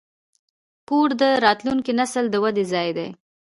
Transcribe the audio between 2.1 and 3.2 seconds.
د ودې ځای دی.